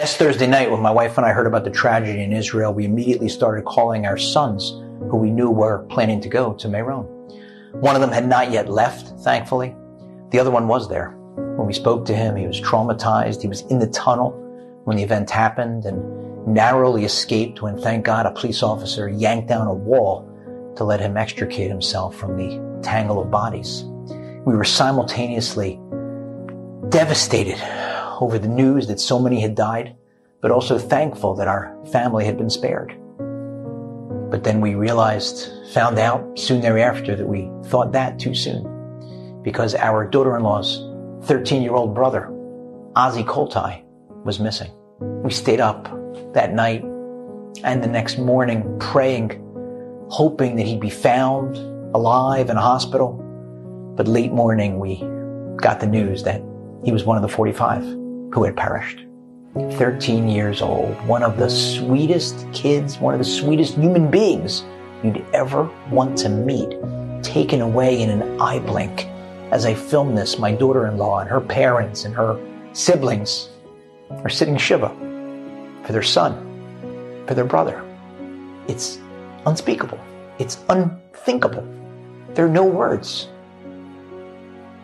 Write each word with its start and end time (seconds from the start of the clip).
Last 0.00 0.16
Thursday 0.16 0.46
night, 0.46 0.70
when 0.70 0.80
my 0.80 0.90
wife 0.90 1.18
and 1.18 1.26
I 1.26 1.32
heard 1.34 1.46
about 1.46 1.64
the 1.64 1.70
tragedy 1.70 2.22
in 2.22 2.32
Israel, 2.32 2.72
we 2.72 2.86
immediately 2.86 3.28
started 3.28 3.66
calling 3.66 4.06
our 4.06 4.16
sons, 4.16 4.70
who 5.10 5.18
we 5.18 5.30
knew 5.30 5.50
were 5.50 5.84
planning 5.90 6.22
to 6.22 6.28
go 6.30 6.54
to 6.54 6.68
Meron. 6.68 7.04
One 7.72 7.94
of 7.94 8.00
them 8.00 8.10
had 8.10 8.26
not 8.26 8.50
yet 8.50 8.70
left, 8.70 9.08
thankfully. 9.20 9.76
The 10.30 10.38
other 10.38 10.50
one 10.50 10.68
was 10.68 10.88
there. 10.88 11.10
When 11.10 11.66
we 11.66 11.74
spoke 11.74 12.06
to 12.06 12.16
him, 12.16 12.34
he 12.34 12.46
was 12.46 12.58
traumatized. 12.62 13.42
He 13.42 13.48
was 13.48 13.60
in 13.66 13.78
the 13.78 13.88
tunnel 13.88 14.30
when 14.84 14.96
the 14.96 15.02
event 15.02 15.28
happened 15.28 15.84
and 15.84 16.46
narrowly 16.46 17.04
escaped 17.04 17.60
when, 17.60 17.78
thank 17.78 18.06
God, 18.06 18.24
a 18.24 18.30
police 18.30 18.62
officer 18.62 19.06
yanked 19.06 19.48
down 19.48 19.66
a 19.66 19.74
wall 19.74 20.26
to 20.76 20.84
let 20.84 21.00
him 21.00 21.18
extricate 21.18 21.68
himself 21.68 22.16
from 22.16 22.38
the 22.38 22.80
tangle 22.82 23.20
of 23.20 23.30
bodies. 23.30 23.84
We 24.46 24.56
were 24.56 24.64
simultaneously 24.64 25.78
devastated 26.88 27.58
over 28.20 28.38
the 28.38 28.48
news 28.48 28.86
that 28.86 29.00
so 29.00 29.18
many 29.18 29.40
had 29.40 29.54
died, 29.54 29.96
but 30.42 30.50
also 30.50 30.78
thankful 30.78 31.34
that 31.34 31.48
our 31.48 31.74
family 31.90 32.24
had 32.24 32.36
been 32.36 32.50
spared. 32.50 32.94
But 34.30 34.44
then 34.44 34.60
we 34.60 34.74
realized, 34.74 35.50
found 35.72 35.98
out 35.98 36.38
soon 36.38 36.60
thereafter 36.60 37.16
that 37.16 37.26
we 37.26 37.50
thought 37.64 37.92
that 37.92 38.18
too 38.18 38.34
soon 38.34 39.42
because 39.42 39.74
our 39.74 40.06
daughter-in-law's 40.06 40.86
13 41.26 41.62
year 41.62 41.74
old 41.74 41.94
brother, 41.94 42.28
Ozzy 42.94 43.24
Koltai, 43.24 43.82
was 44.24 44.38
missing. 44.38 44.70
We 45.00 45.30
stayed 45.30 45.60
up 45.60 45.84
that 46.34 46.52
night 46.52 46.84
and 47.64 47.82
the 47.82 47.88
next 47.88 48.18
morning 48.18 48.76
praying, 48.78 49.30
hoping 50.10 50.56
that 50.56 50.66
he'd 50.66 50.80
be 50.80 50.90
found 50.90 51.56
alive 51.94 52.50
in 52.50 52.56
a 52.56 52.60
hospital. 52.60 53.14
But 53.96 54.06
late 54.06 54.30
morning, 54.30 54.78
we 54.78 54.96
got 55.56 55.80
the 55.80 55.86
news 55.86 56.22
that 56.24 56.42
he 56.84 56.92
was 56.92 57.04
one 57.04 57.16
of 57.16 57.22
the 57.22 57.28
45 57.28 57.99
who 58.32 58.44
had 58.44 58.56
perished. 58.56 59.04
13 59.54 60.28
years 60.28 60.62
old, 60.62 60.94
one 61.06 61.22
of 61.22 61.36
the 61.36 61.50
sweetest 61.50 62.46
kids, 62.52 62.98
one 62.98 63.14
of 63.14 63.18
the 63.18 63.24
sweetest 63.24 63.74
human 63.74 64.10
beings 64.10 64.64
you'd 65.02 65.24
ever 65.34 65.64
want 65.90 66.16
to 66.18 66.28
meet, 66.28 66.70
taken 67.22 67.60
away 67.60 68.00
in 68.00 68.10
an 68.10 68.40
eye 68.40 68.60
blink. 68.60 69.06
As 69.50 69.66
I 69.66 69.74
film 69.74 70.14
this, 70.14 70.38
my 70.38 70.52
daughter-in-law 70.52 71.20
and 71.20 71.28
her 71.28 71.40
parents 71.40 72.04
and 72.04 72.14
her 72.14 72.38
siblings 72.72 73.48
are 74.10 74.28
sitting 74.28 74.56
Shiva 74.56 74.88
for 75.84 75.92
their 75.92 76.02
son, 76.02 77.24
for 77.26 77.34
their 77.34 77.44
brother. 77.44 77.84
It's 78.68 79.00
unspeakable. 79.46 79.98
It's 80.38 80.58
unthinkable. 80.68 81.66
There 82.34 82.46
are 82.46 82.48
no 82.48 82.64
words 82.64 83.28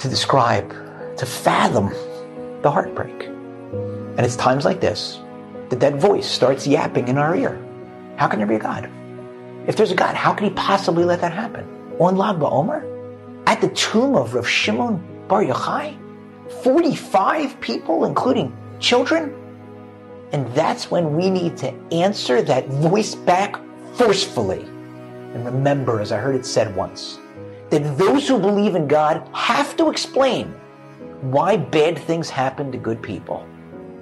to 0.00 0.08
describe, 0.08 0.70
to 1.16 1.26
fathom 1.26 1.92
the 2.62 2.70
heartbreak. 2.70 3.24
And 3.24 4.20
it's 4.20 4.36
times 4.36 4.64
like 4.64 4.80
this 4.80 5.20
that 5.70 5.80
that 5.80 5.96
voice 5.96 6.26
starts 6.26 6.66
yapping 6.66 7.08
in 7.08 7.18
our 7.18 7.36
ear. 7.36 7.62
How 8.16 8.26
can 8.26 8.38
there 8.38 8.48
be 8.48 8.54
a 8.54 8.58
God? 8.58 8.90
If 9.66 9.76
there's 9.76 9.92
a 9.92 9.94
God, 9.94 10.14
how 10.14 10.32
can 10.32 10.48
he 10.48 10.54
possibly 10.54 11.04
let 11.04 11.20
that 11.20 11.32
happen? 11.32 11.68
On 11.98 12.16
Lag 12.16 12.36
BaOmer? 12.36 13.44
At 13.46 13.60
the 13.60 13.68
tomb 13.68 14.16
of 14.16 14.34
Rav 14.34 14.48
Shimon 14.48 15.02
Bar 15.28 15.44
Yochai? 15.44 15.96
45 16.62 17.60
people, 17.60 18.06
including 18.06 18.56
children? 18.80 19.34
And 20.32 20.46
that's 20.54 20.90
when 20.90 21.14
we 21.14 21.28
need 21.30 21.56
to 21.58 21.72
answer 21.92 22.40
that 22.42 22.66
voice 22.68 23.14
back 23.14 23.60
forcefully. 23.94 24.62
And 24.62 25.44
remember, 25.44 26.00
as 26.00 26.12
I 26.12 26.18
heard 26.18 26.34
it 26.34 26.46
said 26.46 26.74
once, 26.74 27.18
that 27.70 27.98
those 27.98 28.26
who 28.26 28.38
believe 28.38 28.74
in 28.74 28.88
God 28.88 29.28
have 29.34 29.76
to 29.76 29.90
explain 29.90 30.54
why 31.20 31.56
bad 31.56 31.98
things 31.98 32.30
happen 32.30 32.70
to 32.72 32.78
good 32.78 33.02
people. 33.02 33.46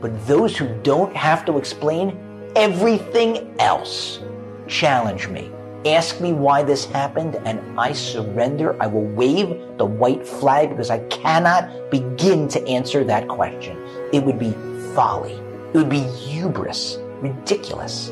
But 0.00 0.26
those 0.26 0.56
who 0.56 0.68
don't 0.82 1.14
have 1.16 1.44
to 1.46 1.58
explain 1.58 2.18
everything 2.56 3.54
else 3.58 4.20
challenge 4.66 5.28
me. 5.28 5.50
Ask 5.86 6.20
me 6.20 6.32
why 6.32 6.62
this 6.62 6.86
happened 6.86 7.36
and 7.44 7.60
I 7.78 7.92
surrender. 7.92 8.80
I 8.82 8.86
will 8.86 9.04
wave 9.04 9.48
the 9.76 9.84
white 9.84 10.26
flag 10.26 10.70
because 10.70 10.90
I 10.90 10.98
cannot 11.08 11.90
begin 11.90 12.48
to 12.48 12.66
answer 12.66 13.04
that 13.04 13.28
question. 13.28 13.76
It 14.12 14.24
would 14.24 14.38
be 14.38 14.52
folly. 14.94 15.34
It 15.72 15.78
would 15.78 15.90
be 15.90 16.02
hubris, 16.02 16.98
ridiculous. 17.20 18.10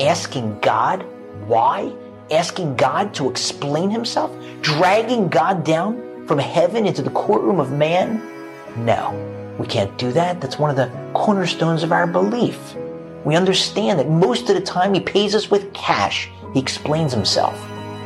Asking 0.00 0.58
God 0.60 1.06
why? 1.46 1.92
Asking 2.30 2.74
God 2.76 3.12
to 3.14 3.30
explain 3.30 3.90
himself? 3.90 4.30
Dragging 4.62 5.28
God 5.28 5.64
down 5.64 6.26
from 6.26 6.38
heaven 6.38 6.86
into 6.86 7.02
the 7.02 7.10
courtroom 7.10 7.60
of 7.60 7.70
man? 7.70 8.33
No, 8.76 9.56
we 9.58 9.66
can't 9.66 9.96
do 9.98 10.10
that. 10.12 10.40
That's 10.40 10.58
one 10.58 10.70
of 10.70 10.76
the 10.76 10.90
cornerstones 11.14 11.82
of 11.82 11.92
our 11.92 12.06
belief. 12.06 12.74
We 13.24 13.36
understand 13.36 13.98
that 13.98 14.08
most 14.08 14.48
of 14.50 14.56
the 14.56 14.60
time 14.60 14.92
he 14.92 15.00
pays 15.00 15.34
us 15.34 15.50
with 15.50 15.72
cash. 15.72 16.28
He 16.52 16.60
explains 16.60 17.12
himself. 17.12 17.58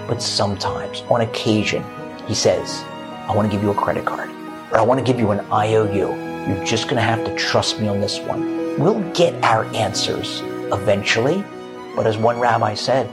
But 0.07 0.23
sometimes, 0.23 1.03
on 1.11 1.23
occasion, 1.23 1.85
he 2.27 2.35
says, 2.35 2.85
I 3.27 3.35
want 3.35 3.51
to 3.51 3.55
give 3.55 3.63
you 3.63 3.71
a 3.71 3.75
credit 3.75 4.05
card 4.05 4.31
or 4.71 4.79
I 4.79 4.83
want 4.83 4.99
to 4.99 5.05
give 5.05 5.19
you 5.19 5.31
an 5.31 5.41
IOU. 5.51 6.15
You're 6.47 6.65
just 6.65 6.85
going 6.85 6.97
to 6.97 7.03
have 7.03 7.25
to 7.25 7.35
trust 7.37 7.81
me 7.81 7.89
on 7.89 8.01
this 8.01 8.19
one. 8.21 8.79
We'll 8.79 9.01
get 9.13 9.35
our 9.43 9.65
answers 9.75 10.41
eventually. 10.73 11.43
But 11.97 12.07
as 12.07 12.17
one 12.17 12.39
rabbi 12.39 12.75
said, 12.75 13.11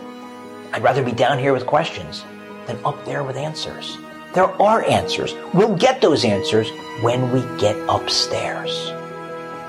I'd 0.74 0.84
rather 0.84 1.04
be 1.04 1.12
down 1.12 1.40
here 1.40 1.54
with 1.54 1.66
questions 1.66 2.24
than 2.68 2.78
up 2.86 3.04
there 3.06 3.24
with 3.24 3.36
answers. 3.36 3.98
There 4.36 4.62
are 4.62 4.84
answers. 4.84 5.34
We'll 5.54 5.78
get 5.78 6.02
those 6.02 6.26
answers 6.26 6.70
when 7.02 7.32
we 7.32 7.40
get 7.58 7.78
upstairs. 7.88 8.92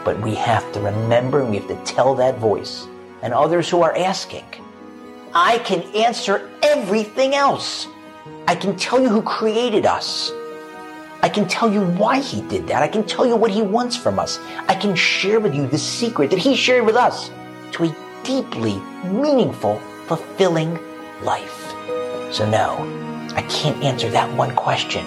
But 0.04 0.20
we 0.20 0.34
have 0.34 0.72
to 0.72 0.80
remember 0.80 1.40
and 1.40 1.50
we 1.50 1.58
have 1.58 1.68
to 1.68 1.80
tell 1.84 2.16
that 2.16 2.38
voice 2.38 2.88
and 3.22 3.32
others 3.32 3.70
who 3.70 3.82
are 3.82 3.96
asking, 3.96 4.44
I 5.32 5.58
can 5.58 5.82
answer 5.94 6.50
everything 6.64 7.36
else. 7.36 7.86
I 8.48 8.56
can 8.56 8.76
tell 8.76 9.00
you 9.00 9.08
who 9.08 9.22
created 9.22 9.86
us. 9.86 10.32
I 11.22 11.28
can 11.28 11.46
tell 11.46 11.72
you 11.72 11.82
why 11.82 12.18
he 12.18 12.40
did 12.42 12.66
that. 12.66 12.82
I 12.82 12.88
can 12.88 13.06
tell 13.06 13.24
you 13.24 13.36
what 13.36 13.52
he 13.52 13.62
wants 13.62 13.96
from 13.96 14.18
us. 14.18 14.40
I 14.66 14.74
can 14.74 14.96
share 14.96 15.38
with 15.38 15.54
you 15.54 15.68
the 15.68 15.78
secret 15.78 16.30
that 16.30 16.40
he 16.40 16.56
shared 16.56 16.84
with 16.84 16.96
us 16.96 17.30
to 17.72 17.84
a 17.84 17.96
deeply 18.24 18.80
meaningful, 19.04 19.78
fulfilling 20.08 20.76
life. 21.22 21.72
So 22.32 22.48
no, 22.50 23.05
I 23.36 23.42
can't 23.42 23.84
answer 23.84 24.08
that 24.10 24.34
one 24.34 24.56
question, 24.56 25.06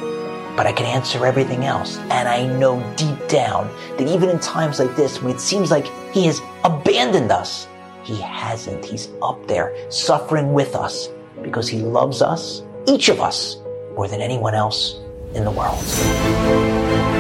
but 0.56 0.68
I 0.68 0.72
can 0.72 0.86
answer 0.86 1.26
everything 1.26 1.66
else. 1.66 1.98
And 1.98 2.30
I 2.30 2.46
know 2.46 2.80
deep 2.96 3.28
down 3.28 3.68
that 3.98 4.08
even 4.08 4.30
in 4.30 4.40
times 4.40 4.80
like 4.80 4.96
this, 4.96 5.20
when 5.20 5.34
it 5.34 5.42
seems 5.42 5.72
like 5.72 5.88
he 6.14 6.28
has 6.28 6.40
abandoned 6.64 7.32
us, 7.32 7.68
he 8.04 8.22
hasn't. 8.22 8.86
He's 8.86 9.10
up 9.24 9.48
there 9.48 9.76
suffering 9.90 10.54
with 10.54 10.76
us 10.76 11.10
because 11.42 11.68
he 11.68 11.80
loves 11.80 12.22
us, 12.22 12.62
each 12.88 13.10
of 13.10 13.20
us, 13.20 13.58
more 13.96 14.08
than 14.08 14.22
anyone 14.22 14.54
else 14.54 15.00
in 15.34 15.44
the 15.44 15.52
world. 15.52 17.19